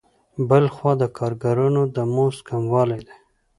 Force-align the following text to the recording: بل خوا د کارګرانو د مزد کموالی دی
بل 0.49 0.63
خوا 0.75 0.91
د 1.01 1.03
کارګرانو 1.17 1.83
د 1.95 1.97
مزد 2.15 2.39
کموالی 2.49 2.99
دی 3.07 3.17